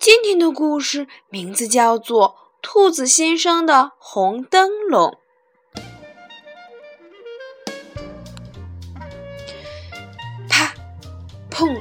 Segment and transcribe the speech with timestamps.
[0.00, 2.30] 今天的故事名字叫做
[2.62, 5.18] 《兔子先生的红灯笼》。
[10.48, 10.72] 啪，
[11.50, 11.78] 砰！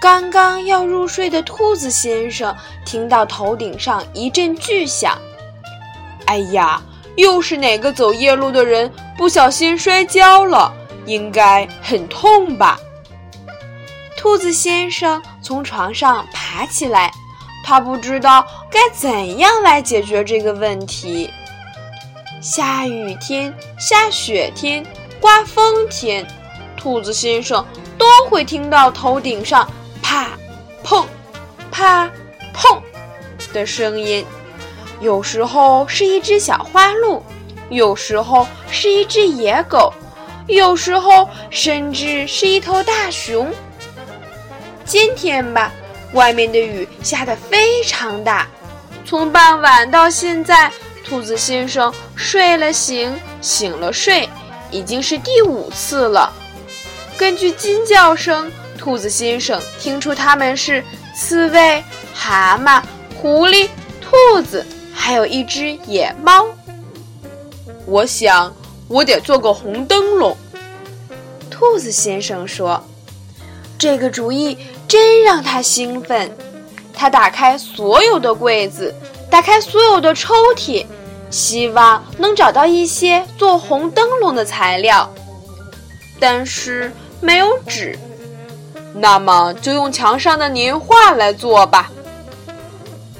[0.00, 5.18] 刚刚要入睡的兔子先生听到头顶上一阵巨响，
[6.24, 6.82] 哎呀，
[7.16, 10.72] 又是哪个走夜路的人不小心摔跤了？
[11.04, 12.80] 应该很痛吧？
[14.26, 17.12] 兔子先生从床上爬起来，
[17.64, 21.30] 他不知道该怎样来解决这个问题。
[22.40, 24.84] 下雨天、下雪天、
[25.20, 26.26] 刮风天，
[26.76, 27.64] 兔子先生
[27.96, 29.64] 都会听到头顶上
[30.02, 30.28] 啪、
[30.84, 31.06] 砰、
[31.70, 32.10] 啪、
[32.52, 32.80] 砰
[33.52, 34.26] 的声音。
[35.00, 37.22] 有时候是一只小花鹿，
[37.70, 39.94] 有时候是一只野狗，
[40.48, 43.54] 有时候甚至是一头大熊。
[44.86, 45.72] 今天吧，
[46.12, 48.46] 外面的雨下得非常大，
[49.04, 50.70] 从傍晚到现在，
[51.04, 54.28] 兔子先生睡了醒，醒了睡，
[54.70, 56.32] 已经是第五次了。
[57.18, 60.84] 根据惊叫声，兔子先生听出它们是
[61.16, 61.82] 刺猬、
[62.14, 62.80] 蛤蟆、
[63.20, 63.68] 狐狸、
[64.00, 66.46] 兔子，还有一只野猫。
[67.86, 68.54] 我想，
[68.86, 70.36] 我得做个红灯笼。
[71.50, 72.84] 兔子先生说
[73.76, 74.56] ：“这个主意。”
[74.88, 76.30] 真让他兴奋，
[76.92, 78.94] 他打开所有的柜子，
[79.30, 80.86] 打开所有的抽屉，
[81.30, 85.12] 希望能找到一些做红灯笼的材料，
[86.20, 87.98] 但是没有纸。
[88.94, 91.90] 那么就用墙上的年画来做吧。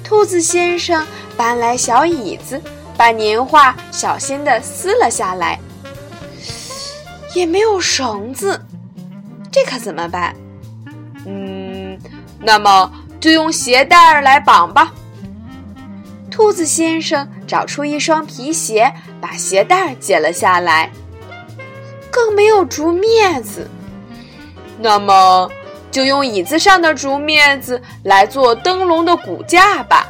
[0.03, 1.05] 兔子先生
[1.37, 2.63] 搬来小椅子，
[2.97, 5.59] 把年画小心地撕了下来，
[7.35, 8.59] 也没有绳子，
[9.51, 10.35] 这可怎么办？
[11.29, 11.66] 嗯，
[12.47, 14.93] 那么就用鞋带儿来绑吧。
[16.31, 20.93] 兔子先生找出一双皮鞋，把鞋带儿解了下来。
[22.09, 23.69] 更没有竹篾子，
[24.79, 25.51] 那么
[25.91, 30.07] 就用椅子上的竹篾子来做灯笼的骨架吧。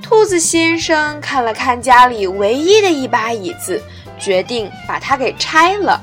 [0.00, 3.82] 兔子先生看了看家里唯一的一把椅子，
[4.20, 6.00] 决定把它给拆了。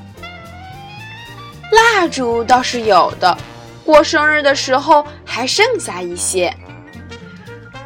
[1.72, 3.38] 蜡烛倒是有的。
[3.86, 6.54] 过生日的时候还剩下一些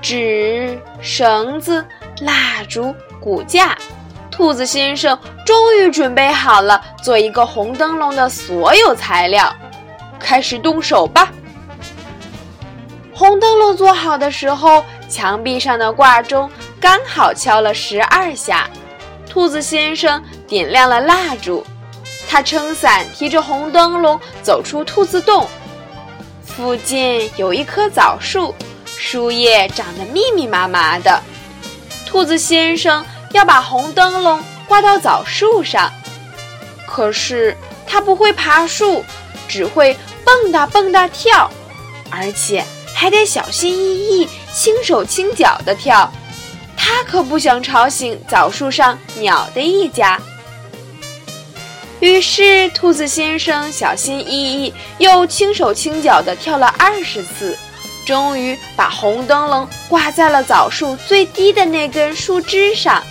[0.02, 1.86] 纸、绳子、
[2.22, 3.78] 蜡烛、骨架。
[4.30, 9.52] 兔子先生终于准备好了做一个红灯笼的所有材料，
[10.20, 11.32] 开始动手吧。
[13.12, 16.48] 红灯笼做好的时候，墙壁上的挂钟
[16.80, 18.70] 刚好敲了十二下。
[19.28, 21.66] 兔子先生点亮了蜡烛，
[22.30, 25.48] 他撑伞提着红灯笼走出兔子洞。
[26.58, 28.54] 附近有一棵枣树，
[28.98, 31.22] 树叶长得密密麻麻的。
[32.08, 35.94] 兔子先生要把红灯笼挂到枣树上，
[36.88, 39.06] 可是他不会爬树，
[39.48, 41.48] 只会蹦跶蹦跶跳，
[42.10, 46.12] 而且还得小心翼翼、轻手轻脚地跳。
[46.76, 50.20] 他可不想吵醒枣树上鸟的一家。
[52.00, 57.58] 于是，兔子先生小心翼翼又轻手轻脚地跳了二十次，
[58.06, 63.02] 终于把红灯笼挂在了枣树最低的那根树枝上。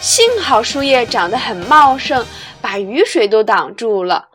[0.00, 2.24] 幸好树叶长得很茂盛，
[2.60, 4.28] 把雨水都挡住了。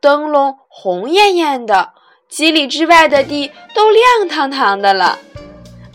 [0.00, 1.90] 灯笼红艳艳的，
[2.28, 5.18] 几里之外的地都亮堂堂的了。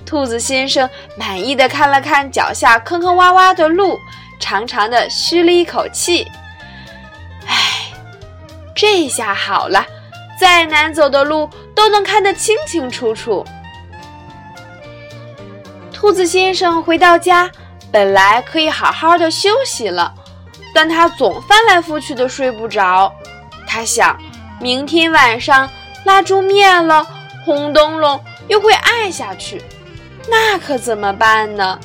[0.05, 3.97] 兔子先生满意的看了看脚下坑坑洼洼的路，
[4.37, 6.27] 长长的吁了一口气。
[8.75, 9.85] 这下好了，
[10.39, 13.45] 再难走的路都能看得清清楚楚。
[15.91, 17.49] 兔子先生回到家，
[17.91, 20.13] 本来可以好好的休息了，
[20.73, 23.13] 但他总翻来覆去的睡不着。
[23.67, 24.19] 他想，
[24.59, 25.69] 明天晚上
[26.03, 27.07] 蜡烛灭了，
[27.45, 29.61] 红灯笼又会暗下去，
[30.27, 31.79] 那可怎么办呢？